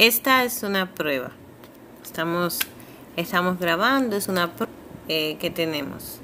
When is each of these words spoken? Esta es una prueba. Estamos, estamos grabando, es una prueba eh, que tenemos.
Esta 0.00 0.44
es 0.44 0.62
una 0.62 0.94
prueba. 0.94 1.30
Estamos, 2.02 2.60
estamos 3.16 3.58
grabando, 3.58 4.16
es 4.16 4.28
una 4.28 4.50
prueba 4.50 4.72
eh, 5.08 5.36
que 5.38 5.50
tenemos. 5.50 6.20